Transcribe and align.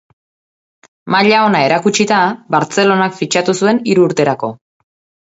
Maila 1.15 1.43
ona 1.51 1.61
erakutsita, 1.67 2.23
Bartzelonak 2.57 3.17
fitxatu 3.23 3.59
zuen 3.63 3.85
hiru 3.93 4.11
urterako. 4.11 4.55